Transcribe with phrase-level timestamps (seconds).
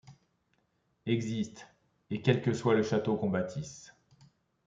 [1.05, 1.61] Existe;
[2.09, 3.95] et, quel que soit le château qu'on bâtisse